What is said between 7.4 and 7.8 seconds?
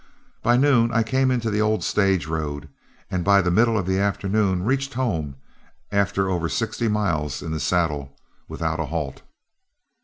in the